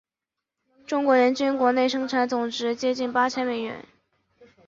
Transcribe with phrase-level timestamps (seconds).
[0.87, 3.85] 中国人均国内生产总值接近八千万美元。